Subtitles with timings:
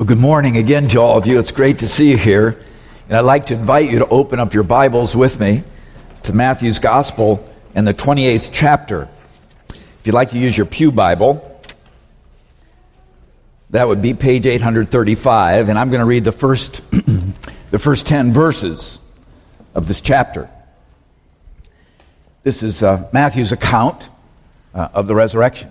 [0.00, 1.38] Well, good morning again to all of you.
[1.38, 2.58] It's great to see you here.
[3.06, 5.62] And I'd like to invite you to open up your Bibles with me
[6.22, 9.10] to Matthew's Gospel and the 28th chapter.
[9.68, 11.62] If you'd like to use your Pew Bible,
[13.68, 16.80] that would be page 835, and I'm going to read the first,
[17.70, 19.00] the first 10 verses
[19.74, 20.48] of this chapter.
[22.42, 24.08] This is uh, Matthew's account
[24.74, 25.70] uh, of the resurrection.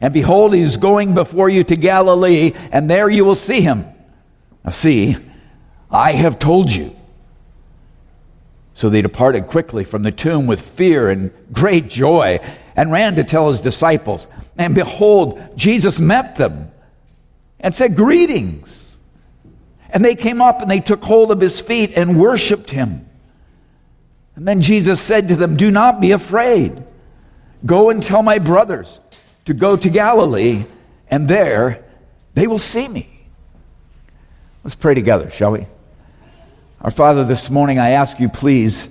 [0.00, 3.84] and behold, he is going before you to Galilee, and there you will see him.
[4.64, 5.16] Now, see,
[5.90, 6.94] I have told you.
[8.74, 12.38] So they departed quickly from the tomb with fear and great joy
[12.76, 14.28] and ran to tell his disciples.
[14.56, 16.70] And behold, Jesus met them
[17.58, 18.98] and said, Greetings.
[19.90, 23.08] And they came up and they took hold of his feet and worshiped him.
[24.36, 26.84] And then Jesus said to them, Do not be afraid.
[27.66, 29.00] Go and tell my brothers
[29.48, 30.66] to go to Galilee,
[31.10, 31.82] and there
[32.34, 33.08] they will see me.
[34.62, 35.66] Let's pray together, shall we?
[36.82, 38.88] Our Father, this morning I ask you, please,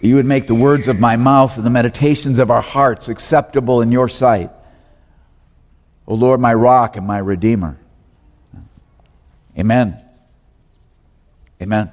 [0.00, 3.08] that you would make the words of my mouth and the meditations of our hearts
[3.08, 4.52] acceptable in your sight.
[6.06, 7.76] O Lord, my rock and my redeemer.
[9.58, 10.00] Amen.
[11.60, 11.90] Amen.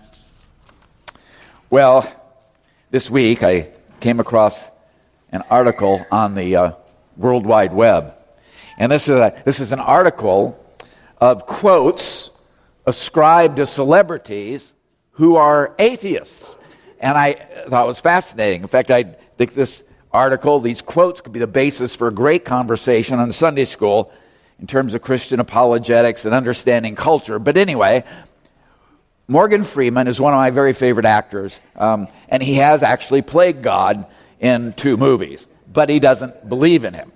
[1.72, 2.06] Well,
[2.92, 3.70] this week I
[4.00, 4.70] came across
[5.32, 6.72] an article on the uh,
[7.22, 8.16] World Wide Web.
[8.78, 10.58] And this is, a, this is an article
[11.20, 12.32] of quotes
[12.86, 14.74] ascribed to celebrities
[15.12, 16.58] who are atheists.
[17.00, 17.34] And I
[17.70, 18.62] thought it was fascinating.
[18.62, 19.04] In fact, I
[19.38, 23.66] think this article, these quotes, could be the basis for a great conversation on Sunday
[23.66, 24.12] school
[24.60, 27.40] in terms of Christian apologetics and understanding culture.
[27.40, 28.04] But anyway,
[29.28, 33.62] Morgan Freeman is one of my very favorite actors, um, and he has actually played
[33.62, 34.06] God
[34.40, 37.12] in two movies but he doesn't believe in him.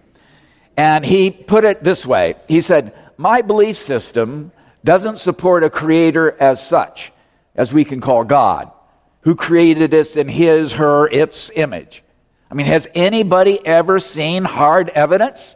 [0.77, 4.51] And he put it this way He said, My belief system
[4.83, 7.11] doesn't support a creator as such,
[7.55, 8.71] as we can call God,
[9.21, 12.03] who created us in his, her, its image.
[12.49, 15.55] I mean, has anybody ever seen hard evidence?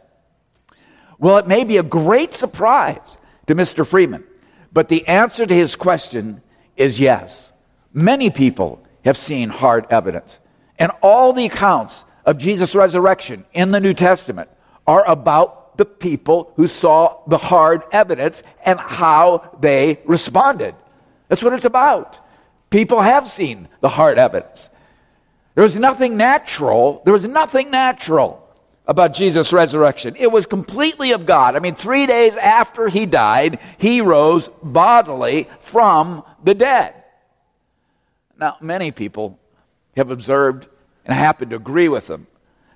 [1.18, 3.86] Well, it may be a great surprise to Mr.
[3.86, 4.24] Freeman,
[4.72, 6.42] but the answer to his question
[6.76, 7.52] is yes.
[7.92, 10.40] Many people have seen hard evidence.
[10.78, 14.48] And all the accounts of Jesus' resurrection in the New Testament
[14.86, 20.76] are about the people who saw the hard evidence and how they responded.
[21.26, 22.24] That's what it's about.
[22.70, 24.70] People have seen the hard evidence.
[25.56, 28.48] There was nothing natural, there was nothing natural
[28.86, 30.14] about Jesus' resurrection.
[30.16, 31.56] It was completely of God.
[31.56, 36.94] I mean, three days after he died, he rose bodily from the dead.
[38.38, 39.36] Now, many people
[39.96, 40.68] have observed
[41.10, 42.28] and I happen to agree with them,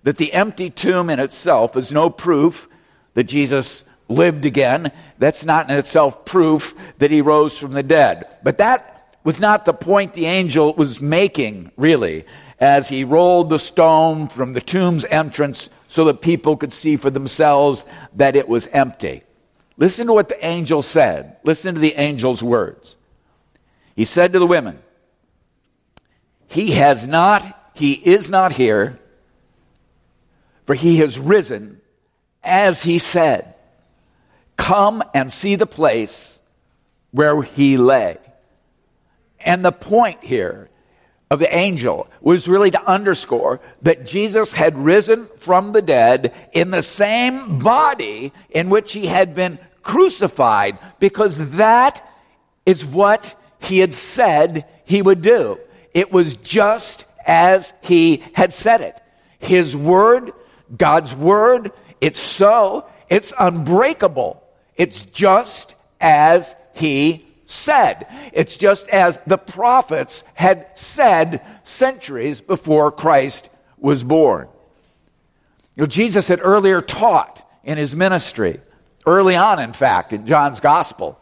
[0.03, 2.67] that the empty tomb in itself is no proof
[3.15, 4.91] that Jesus lived again.
[5.21, 8.25] That's not in itself proof that he rose from the dead.
[8.43, 12.25] But that was not the point the angel was making, really,
[12.59, 17.11] as he rolled the stone from the tomb's entrance so that people could see for
[17.11, 17.85] themselves
[18.17, 19.23] that it was empty.
[19.77, 21.37] Listen to what the angel said.
[21.45, 22.97] Listen to the angel's words.
[23.95, 24.81] He said to the women,
[26.49, 28.99] He has not he is not here,
[30.67, 31.81] for he has risen
[32.43, 33.55] as he said.
[34.57, 36.41] Come and see the place
[37.11, 38.19] where he lay.
[39.41, 40.71] And the point here
[41.31, 46.71] of the angel was really to underscore that Jesus had risen from the dead in
[46.71, 52.09] the same body in which he had been crucified, because that
[52.65, 55.59] is what he had said he would do.
[55.93, 59.01] It was just as he had said it.
[59.39, 60.33] His word,
[60.77, 64.43] God's word, it's so, it's unbreakable.
[64.77, 68.07] It's just as he said.
[68.33, 74.49] It's just as the prophets had said centuries before Christ was born.
[75.77, 78.61] You know, Jesus had earlier taught in his ministry,
[79.07, 81.19] early on, in fact, in John's gospel.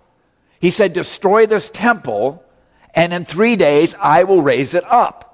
[0.61, 2.45] He said, Destroy this temple,
[2.95, 5.32] and in three days I will raise it up.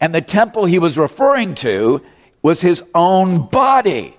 [0.00, 2.02] And the temple he was referring to
[2.42, 4.16] was his own body,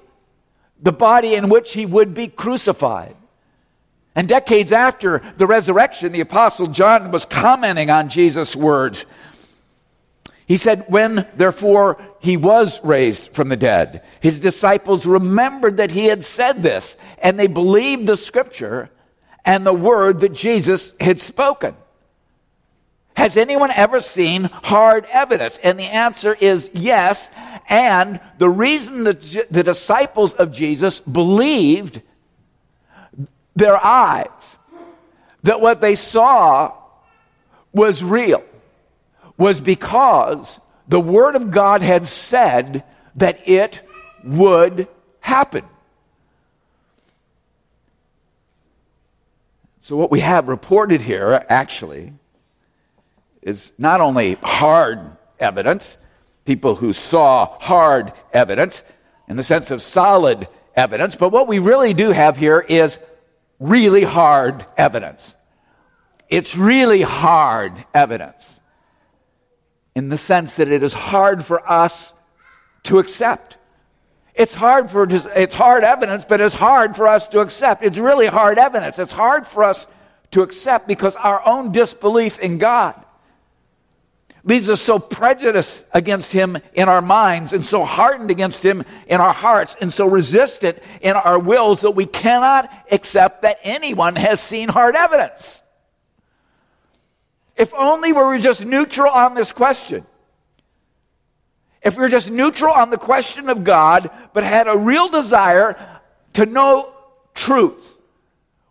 [0.82, 3.16] the body in which he would be crucified.
[4.16, 9.06] And decades after the resurrection, the Apostle John was commenting on Jesus' words.
[10.48, 16.06] He said, When therefore he was raised from the dead, his disciples remembered that he
[16.06, 18.90] had said this, and they believed the scripture
[19.46, 21.76] and the word that Jesus had spoken.
[23.18, 25.58] Has anyone ever seen hard evidence?
[25.64, 27.32] And the answer is yes.
[27.68, 32.04] And the reason that the disciples of Jesus believed
[33.56, 34.30] their eyes
[35.42, 36.76] that what they saw
[37.74, 38.44] was real
[39.36, 42.84] was because the Word of God had said
[43.16, 43.82] that it
[44.24, 44.88] would
[45.22, 45.64] happen.
[49.80, 52.14] So, what we have reported here actually
[53.42, 55.00] is not only hard
[55.40, 55.98] evidence,
[56.46, 58.84] people who saw hard evidence
[59.28, 63.00] in the sense of solid evidence, but what we really do have here is
[63.60, 65.36] really hard evidence.
[66.30, 68.60] It's really hard evidence
[69.96, 72.14] in the sense that it is hard for us
[72.84, 73.58] to accept.
[74.36, 77.84] It's hard for it's hard evidence, but it's hard for us to accept.
[77.84, 79.00] It's really hard evidence.
[79.00, 79.88] It's hard for us
[80.32, 83.04] to accept because our own disbelief in God
[84.48, 89.20] leaves us so prejudiced against him in our minds and so hardened against him in
[89.20, 94.42] our hearts and so resistant in our wills that we cannot accept that anyone has
[94.42, 95.62] seen hard evidence.
[97.58, 100.06] If only were we just neutral on this question.
[101.82, 106.00] If we were just neutral on the question of God, but had a real desire
[106.34, 106.94] to know
[107.34, 107.98] truth,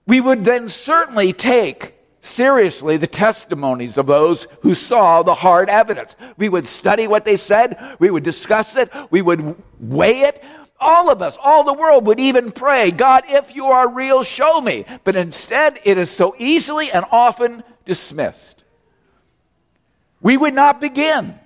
[0.06, 1.95] we would then certainly take
[2.36, 6.14] seriously the testimonies of those who saw the hard evidence.
[6.36, 10.44] We would study what they said, we would discuss it, we would weigh it.
[10.78, 14.60] All of us, all the world would even pray, God, if you are real, show
[14.60, 14.84] me.
[15.04, 18.64] But instead, it is so easily and often dismissed.
[20.20, 21.38] We would not begin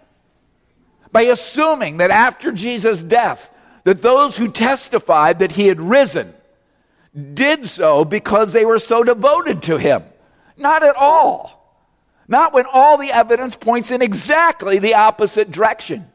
[1.13, 3.51] by assuming that after Jesus' death,
[3.85, 6.35] that those who testified that he had risen
[7.35, 10.03] did so because they were so devoted to him.
[10.61, 11.57] Not at all.
[12.29, 16.07] Not when all the evidence points in exactly the opposite direction.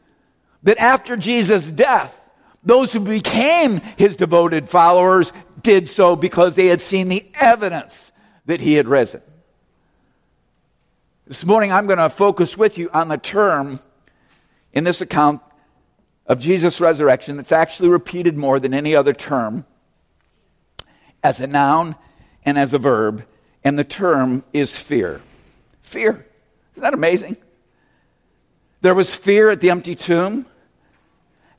[0.64, 2.22] That after Jesus' death,
[2.64, 8.12] those who became his devoted followers did so because they had seen the evidence
[8.46, 9.22] that he had risen.
[11.26, 13.80] This morning, I'm going to focus with you on the term
[14.74, 15.42] in this account
[16.28, 19.66] of Jesus' resurrection that's actually repeated more than any other term
[21.24, 21.96] as a noun
[22.44, 23.26] and as a verb
[23.66, 25.22] and the term is fear.
[25.82, 26.26] Fear.
[26.74, 27.36] Isn't that amazing?
[28.82, 30.46] There was fear at the empty tomb,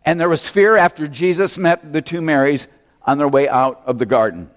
[0.04, 2.68] and there was fear after Jesus met the two Marys
[3.02, 4.50] on their way out of the garden.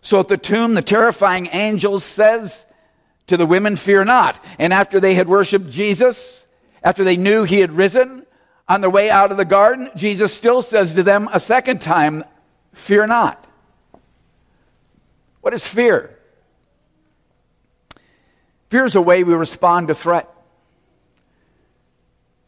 [0.00, 2.64] So at the tomb, the terrifying angel says
[3.26, 4.42] to the women, Fear not.
[4.58, 6.46] And after they had worshiped Jesus,
[6.82, 8.26] after they knew he had risen,
[8.66, 12.24] on their way out of the garden, Jesus still says to them a second time,
[12.72, 13.46] Fear not.
[15.42, 16.18] What is fear?
[18.74, 20.28] Fear is a way we respond to threat.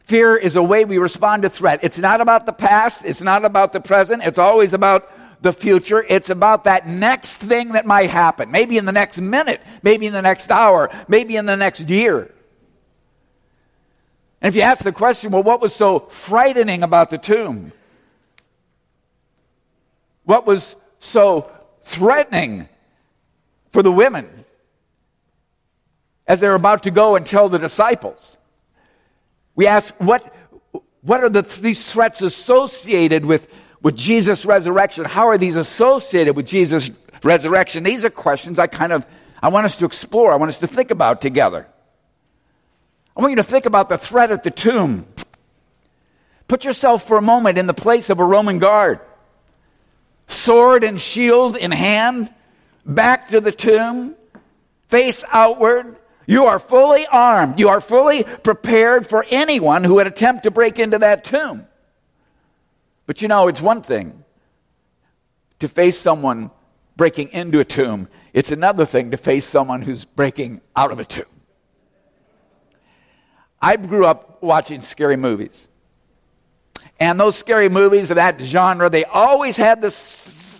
[0.01, 1.79] Fear is a way we respond to threat.
[1.83, 5.09] It's not about the past, it's not about the present, it's always about
[5.41, 6.03] the future.
[6.09, 8.51] It's about that next thing that might happen.
[8.51, 12.29] Maybe in the next minute, maybe in the next hour, maybe in the next year.
[14.41, 17.71] And if you ask the question, well, what was so frightening about the tomb?
[20.25, 21.49] What was so
[21.83, 22.67] threatening
[23.71, 24.43] for the women?
[26.27, 28.37] As they're about to go and tell the disciples.
[29.55, 30.33] We ask, what,
[31.01, 35.05] what are the, these threats associated with, with Jesus' resurrection?
[35.05, 36.91] How are these associated with Jesus'
[37.23, 37.83] resurrection?
[37.83, 39.05] These are questions I kind of,
[39.41, 40.33] I want us to explore.
[40.33, 41.67] I want us to think about together.
[43.15, 45.07] I want you to think about the threat at the tomb.
[46.47, 48.99] Put yourself for a moment in the place of a Roman guard.
[50.27, 52.33] Sword and shield in hand,
[52.85, 54.15] back to the tomb,
[54.87, 57.59] face outward, you are fully armed.
[57.59, 61.65] You are fully prepared for anyone who would attempt to break into that tomb.
[63.07, 64.23] But you know, it's one thing
[65.59, 66.51] to face someone
[66.97, 71.05] breaking into a tomb, It's another thing to face someone who's breaking out of a
[71.05, 71.25] tomb.
[73.61, 75.67] I grew up watching scary movies.
[76.99, 79.93] And those scary movies of that genre, they always had this,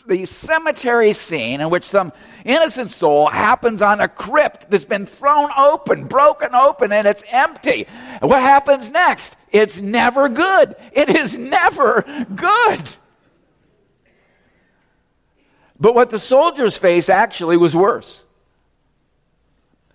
[0.08, 2.14] the cemetery scene in which some
[2.46, 7.88] innocent soul happens on a crypt that's been thrown open, broken open, and it's empty.
[8.22, 9.36] what happens next?
[9.52, 10.76] It's never good.
[10.92, 12.04] It is never
[12.36, 12.82] good.
[15.80, 18.24] But what the soldiers faced actually was worse.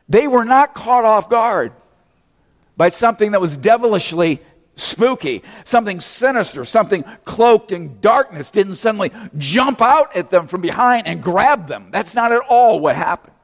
[0.08, 1.72] They were not caught off guard
[2.76, 4.40] by something that was devilishly
[4.76, 11.06] spooky, something sinister, something cloaked in darkness didn't suddenly jump out at them from behind
[11.06, 11.88] and grab them.
[11.90, 13.34] That's not at all what happened.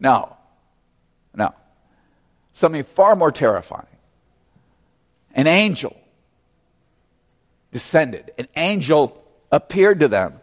[0.00, 0.36] No.
[1.34, 1.54] No.
[2.52, 3.86] Something far more terrifying.
[5.34, 5.96] An angel
[7.72, 8.30] descended.
[8.38, 9.22] An angel
[9.52, 10.40] appeared to them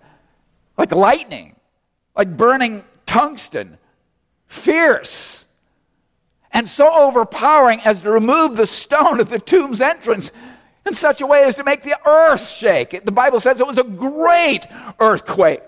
[0.77, 1.55] like lightning,
[2.15, 3.77] like burning tungsten,
[4.47, 5.42] fierce
[6.53, 10.31] and so overpowering as to remove the stone at the tomb's entrance
[10.85, 13.03] in such a way as to make the earth shake.
[13.03, 14.65] The Bible says it was a great
[14.99, 15.63] earthquake.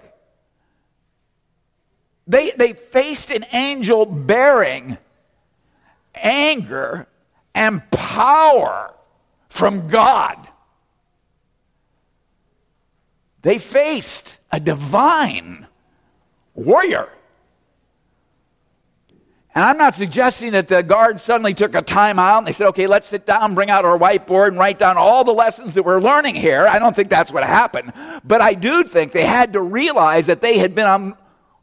[2.28, 4.98] They, they faced an angel bearing
[6.14, 7.08] anger
[7.54, 8.94] and power
[9.50, 10.48] from God.
[13.42, 15.68] They faced a divine
[16.56, 17.10] warrior.
[19.56, 22.68] And I'm not suggesting that the guards suddenly took a time out and they said,
[22.68, 25.84] okay, let's sit down, bring out our whiteboard, and write down all the lessons that
[25.84, 26.68] we're learning here.
[26.68, 27.94] I don't think that's what happened.
[28.26, 31.16] But I do think they had to realize that they had been on,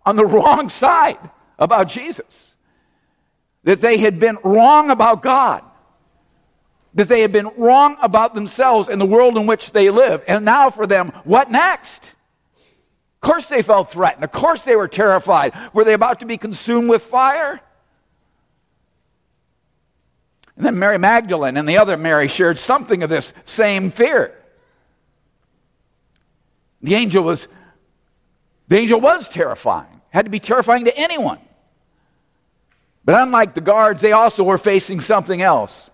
[0.06, 1.18] on the wrong side
[1.58, 2.54] about Jesus,
[3.64, 5.62] that they had been wrong about God,
[6.94, 10.24] that they had been wrong about themselves and the world in which they live.
[10.26, 12.06] And now for them, what next?
[13.22, 14.24] Of course they felt threatened.
[14.24, 15.52] Of course they were terrified.
[15.74, 17.60] Were they about to be consumed with fire?
[20.56, 24.38] And then Mary Magdalene and the other Mary shared something of this same fear.
[26.82, 27.48] The angel was
[28.68, 30.00] the angel was terrifying.
[30.10, 31.38] Had to be terrifying to anyone.
[33.04, 35.90] But unlike the guards, they also were facing something else.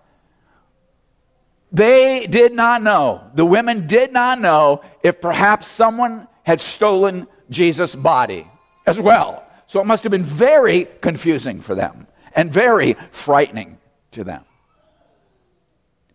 [1.71, 7.95] They did not know, the women did not know if perhaps someone had stolen Jesus'
[7.95, 8.47] body
[8.87, 9.43] as well.
[9.67, 13.77] So it must have been very confusing for them and very frightening
[14.11, 14.43] to them.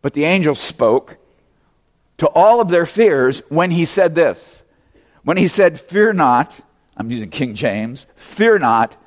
[0.04, 1.16] But the angel spoke
[2.18, 4.62] to all of their fears when he said this.
[5.22, 6.60] When he said, Fear not,
[6.94, 8.98] I'm using King James, fear not,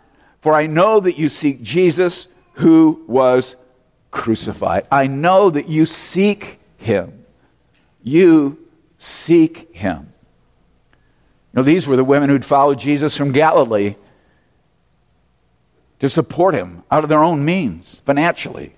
[0.41, 3.55] for I know that you seek Jesus who was
[4.09, 4.87] crucified.
[4.91, 7.25] I know that you seek him.
[8.01, 8.57] You
[8.97, 10.11] seek him.
[11.53, 13.97] You know, these were the women who'd followed Jesus from Galilee
[15.99, 18.76] to support him out of their own means financially.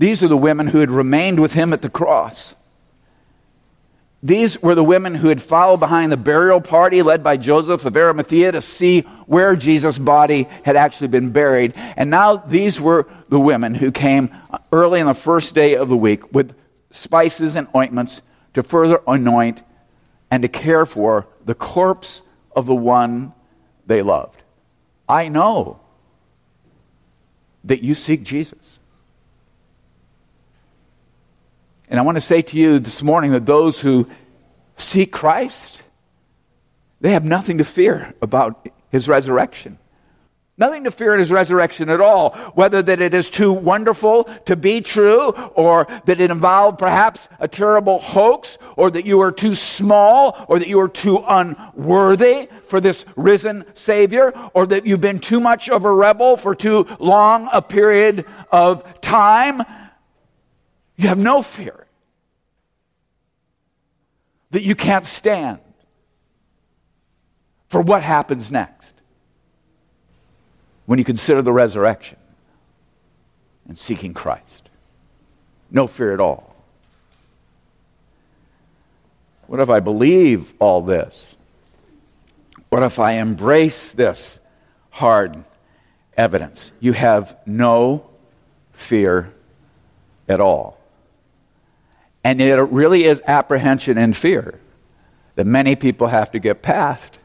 [0.00, 2.54] These are the women who had remained with him at the cross.
[4.22, 7.94] These were the women who had followed behind the burial party led by Joseph of
[7.94, 11.74] Arimathea to see where Jesus' body had actually been buried.
[11.98, 14.30] And now these were the women who came
[14.72, 16.54] early on the first day of the week with
[16.90, 18.22] spices and ointments
[18.54, 19.62] to further anoint
[20.30, 22.22] and to care for the corpse
[22.56, 23.34] of the one
[23.86, 24.42] they loved.
[25.06, 25.78] I know
[27.64, 28.79] that you seek Jesus.
[31.90, 34.08] And I want to say to you this morning that those who
[34.76, 35.82] seek Christ,
[37.00, 39.76] they have nothing to fear about his resurrection.
[40.56, 44.54] Nothing to fear in his resurrection at all, whether that it is too wonderful to
[44.54, 49.54] be true, or that it involved perhaps a terrible hoax, or that you are too
[49.56, 55.18] small, or that you are too unworthy for this risen Savior, or that you've been
[55.18, 59.62] too much of a rebel for too long a period of time.
[61.00, 61.86] You have no fear
[64.50, 65.60] that you can't stand
[67.68, 68.94] for what happens next
[70.84, 72.18] when you consider the resurrection
[73.66, 74.68] and seeking Christ.
[75.70, 76.54] No fear at all.
[79.46, 81.34] What if I believe all this?
[82.68, 84.38] What if I embrace this
[84.90, 85.44] hard
[86.14, 86.72] evidence?
[86.78, 88.04] You have no
[88.72, 89.32] fear
[90.28, 90.79] at all.
[92.22, 94.60] And it really is apprehension and fear
[95.36, 97.18] that many people have to get past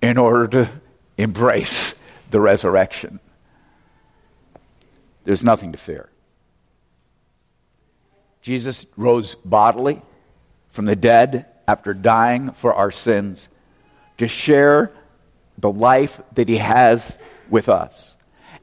[0.00, 0.70] in order to
[1.18, 1.94] embrace
[2.30, 3.20] the resurrection.
[5.24, 6.08] There's nothing to fear.
[8.40, 10.00] Jesus rose bodily
[10.70, 13.48] from the dead after dying for our sins
[14.18, 14.92] to share
[15.58, 17.18] the life that He has
[17.50, 18.15] with us.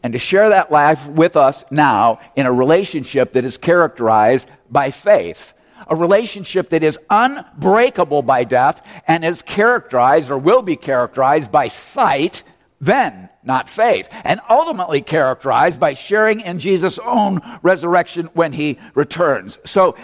[0.03, 4.91] And to share that life with us now in a relationship that is characterized by
[4.91, 5.53] faith.
[5.87, 11.69] A relationship that is unbreakable by death and is characterized or will be characterized by
[11.69, 12.43] sight,
[12.81, 14.09] then, not faith.
[14.25, 19.57] And ultimately characterized by sharing in Jesus' own resurrection when he returns.
[19.65, 19.95] So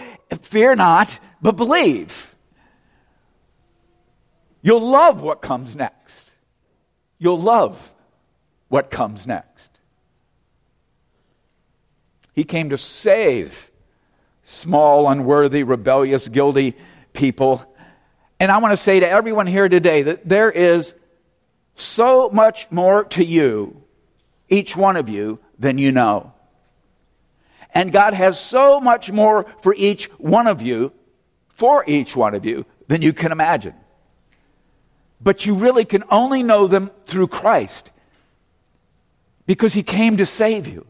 [0.41, 2.35] fear not, but believe.
[4.61, 6.33] You'll love what comes next.
[7.17, 7.93] You'll love
[8.69, 9.78] what comes next.
[12.39, 13.69] He came to save
[14.43, 16.73] small, unworthy, rebellious, guilty
[17.11, 17.65] people.
[18.39, 20.95] And I want to say to everyone here today that there is
[21.75, 23.83] so much more to you,
[24.47, 26.31] each one of you, than you know.
[27.73, 30.93] And God has so much more for each one of you,
[31.49, 33.75] for each one of you, than you can imagine.
[35.19, 37.91] But you really can only know them through Christ
[39.45, 40.87] because he came to save you.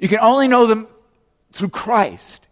[0.00, 0.88] You can only know them
[1.52, 2.48] through Christ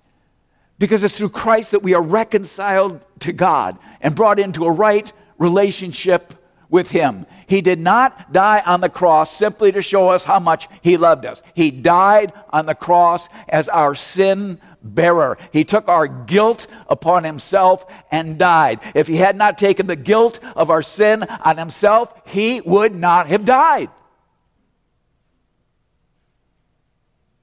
[0.78, 5.11] because it's through Christ that we are reconciled to God and brought into a right
[5.38, 6.35] relationship
[6.69, 7.25] with him.
[7.47, 11.25] He did not die on the cross simply to show us how much he loved
[11.25, 11.43] us.
[11.55, 15.38] He died on the cross as our sin bearer.
[15.50, 18.81] He took our guilt upon himself and died.
[18.95, 23.28] If he had not taken the guilt of our sin on himself, he would not
[23.28, 23.88] have died.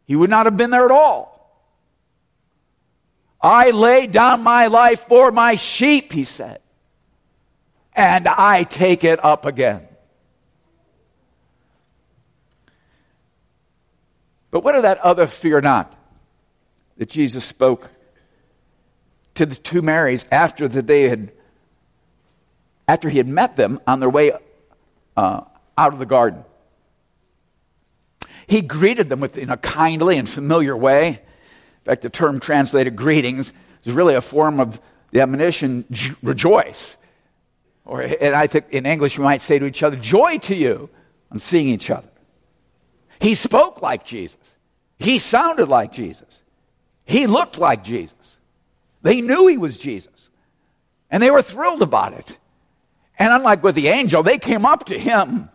[0.05, 1.35] He would not have been there at all.
[3.41, 6.62] I lay down my life for my sheep, he said,
[7.93, 9.88] and I take it up again.
[14.55, 15.93] But what of that other fear not
[16.97, 17.91] that Jesus spoke
[19.33, 21.31] to the two Marys after that they had
[22.88, 24.31] after he had met them on their way
[25.17, 25.41] uh,
[25.77, 26.45] out of the garden?
[28.47, 31.07] He greeted them with, in a kindly and familiar way.
[31.07, 31.17] In
[31.83, 34.79] fact, the term translated greetings is really a form of
[35.11, 35.85] the admonition,
[36.22, 36.98] rejoice.
[37.85, 40.89] Or, and I think in English we might say to each other, joy to you
[41.31, 42.09] on seeing each other.
[43.20, 44.57] He spoke like Jesus.
[44.98, 46.41] He sounded like Jesus.
[47.05, 48.39] He looked like Jesus.
[49.03, 50.29] They knew he was Jesus.
[51.11, 52.37] And they were thrilled about it.
[53.17, 55.50] And unlike with the angel, they came up to him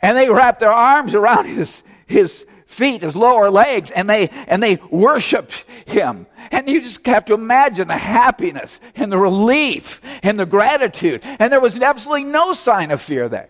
[0.00, 4.62] and they wrapped their arms around his, his feet, his lower legs, and they, and
[4.62, 6.26] they worshiped him.
[6.50, 11.22] And you just have to imagine the happiness and the relief and the gratitude.
[11.24, 13.48] And there was absolutely no sign of fear there.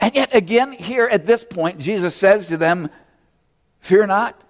[0.00, 2.90] And yet, again, here at this point, Jesus says to them,
[3.80, 4.40] Fear not.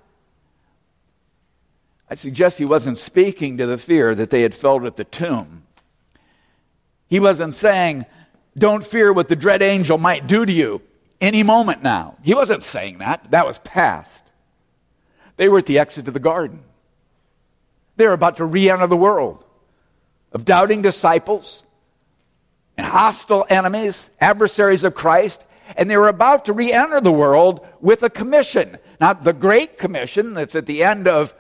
[2.11, 5.65] I suggest he wasn't speaking to the fear that they had felt at the tomb.
[7.09, 8.07] He wasn't saying,
[8.57, 10.83] Don't fear what the dread angel might do to you
[11.21, 12.17] any moment now.
[12.23, 14.33] He wasn't saying that, that was past.
[15.37, 16.61] They were at the exit of the garden.
[17.97, 19.45] They were about to re enter the world
[20.33, 21.63] of doubting disciples
[22.77, 25.45] and hostile enemies, adversaries of Christ,
[25.77, 28.79] and they were about to re enter the world with a commission.
[29.01, 31.35] Not the Great Commission that's at the end of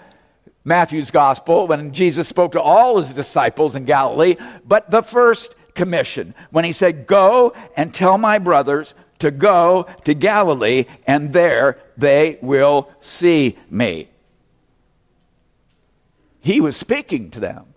[0.64, 6.34] Matthew's Gospel when Jesus spoke to all his disciples in Galilee, but the first commission
[6.50, 12.38] when he said, Go and tell my brothers to go to Galilee, and there they
[12.40, 14.08] will see me.
[16.40, 17.74] He was speaking to them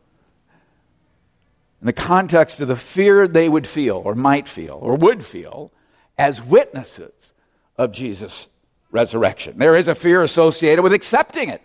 [1.82, 5.72] in the context of the fear they would feel, or might feel, or would feel
[6.18, 7.34] as witnesses
[7.78, 8.48] of Jesus'
[8.92, 9.58] resurrection.
[9.58, 11.62] There is a fear associated with accepting it.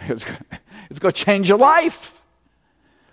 [0.88, 2.22] It's, going to change your life.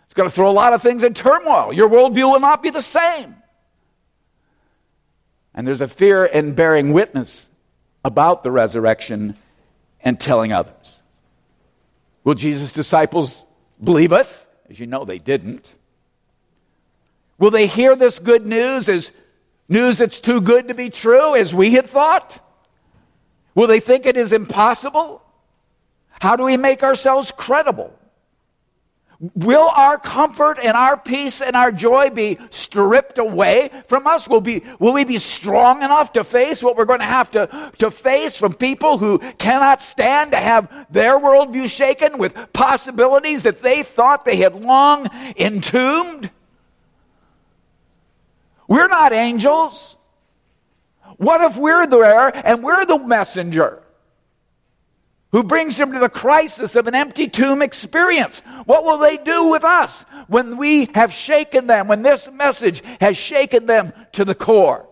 [0.06, 1.74] It's going to throw a lot of things in turmoil.
[1.74, 3.36] Your worldview will not be the same.
[5.54, 7.50] And there's a fear in bearing witness
[8.04, 9.36] about the resurrection
[10.02, 11.00] and telling others.
[12.24, 13.46] Will Jesus' disciples
[13.84, 14.48] believe us?
[14.70, 15.78] As you know, they didn't.
[17.38, 19.12] Will they hear this good news as
[19.68, 22.39] news that's too good to be true, as we had thought?
[23.56, 25.22] Will they think it is impossible?
[26.20, 27.94] How do we make ourselves credible?
[29.36, 34.28] Will our comfort and our peace and our joy be stripped away from us?
[34.28, 37.72] Will, be, will we be strong enough to face what we're going to have to,
[37.78, 43.62] to face from people who cannot stand to have their worldview shaken with possibilities that
[43.62, 45.08] they thought they had long
[45.38, 46.30] entombed?
[48.68, 49.96] We're not angels.
[51.16, 53.83] What if we're there and we're the messenger?
[55.34, 58.39] Who brings them to the crisis of an empty tomb experience.
[58.65, 63.17] What will they do with us when we have shaken them, when this message has
[63.17, 64.88] shaken them to the core?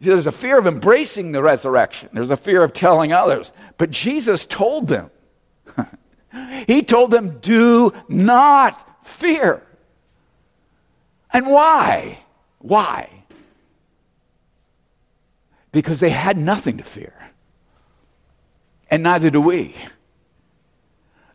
[0.00, 2.08] There's a fear of embracing the resurrection.
[2.12, 3.52] There's a fear of telling others.
[3.76, 5.10] But Jesus told them,
[6.66, 9.62] He told them, do not fear.
[11.32, 12.24] And why?
[12.58, 13.21] Why?
[15.72, 17.14] Because they had nothing to fear.
[18.90, 19.74] And neither do we.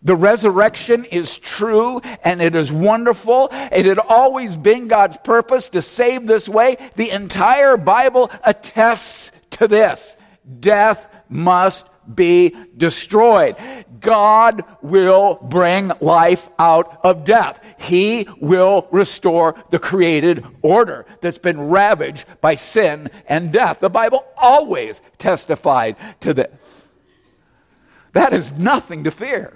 [0.03, 3.49] The resurrection is true and it is wonderful.
[3.51, 6.77] It had always been God's purpose to save this way.
[6.95, 10.15] The entire Bible attests to this.
[10.59, 13.55] Death must be destroyed.
[13.99, 17.63] God will bring life out of death.
[17.79, 23.79] He will restore the created order that's been ravaged by sin and death.
[23.79, 26.87] The Bible always testified to this.
[28.13, 29.55] That is nothing to fear.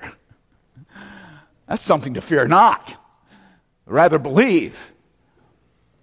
[1.68, 2.96] That's something to fear not.
[3.86, 4.92] Rather believe.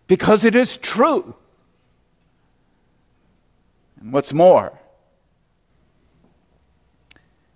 [0.06, 1.34] Because it is true.
[4.00, 4.78] And what's more,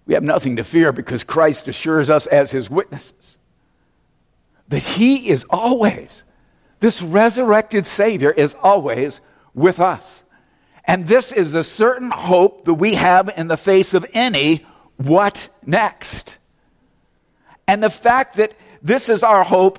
[0.06, 3.38] we have nothing to fear because Christ assures us as his witnesses
[4.72, 6.24] that he is always,
[6.80, 9.20] this resurrected Savior is always
[9.54, 10.24] with us.
[10.84, 14.64] And this is the certain hope that we have in the face of any
[14.96, 16.38] what next.
[17.68, 19.78] And the fact that this is our hope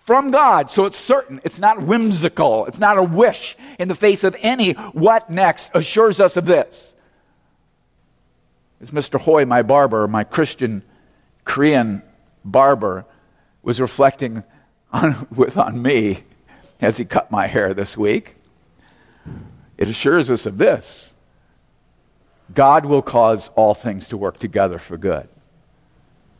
[0.00, 4.24] from God, so it's certain, it's not whimsical, it's not a wish in the face
[4.24, 6.94] of any what next, assures us of this
[8.80, 9.20] as Mr.
[9.20, 10.82] Hoy, my barber, my Christian
[11.44, 12.02] Korean
[12.44, 13.04] barber,
[13.62, 14.44] was reflecting
[14.92, 16.24] on, with, on me
[16.80, 18.36] as he cut my hair this week.
[19.76, 21.12] It assures us of this
[22.54, 25.28] God will cause all things to work together for good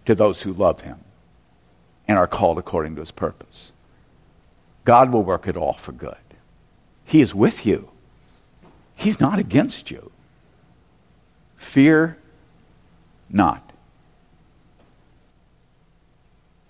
[0.07, 0.99] to those who love him
[2.07, 3.73] and are called according to his purpose.
[4.85, 6.17] God will work it all for good.
[7.05, 7.91] He is with you,
[8.97, 10.11] He's not against you.
[11.57, 12.19] Fear
[13.31, 13.73] not.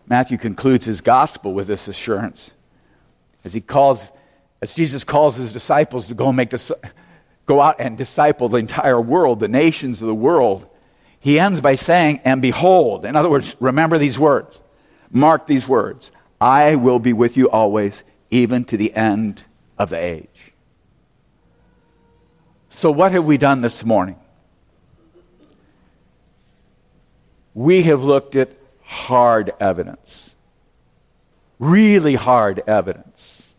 [0.06, 2.50] Matthew concludes his gospel with this assurance
[3.44, 4.10] as he calls,
[4.62, 6.52] as Jesus calls his disciples to go make
[7.46, 10.66] go out and disciple the entire world, the nations of the world.
[11.20, 14.60] He ends by saying, "And behold." In other words, remember these words.
[15.10, 16.10] Mark these words.
[16.40, 19.44] I will be with you always, even to the end
[19.78, 20.52] of the age.
[22.68, 24.16] So, what have we done this morning?
[27.58, 28.48] We have looked at
[28.84, 30.32] hard evidence,
[31.58, 33.52] really hard evidence.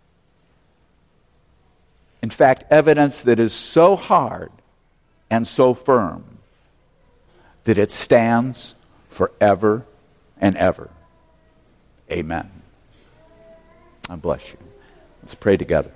[2.22, 4.54] In fact, evidence that is so hard
[5.30, 6.24] and so firm
[7.66, 8.74] that it stands
[9.10, 9.86] forever
[10.40, 10.90] and ever.
[12.10, 12.50] Amen.
[14.10, 14.60] I bless you.
[15.22, 15.92] Let's pray together.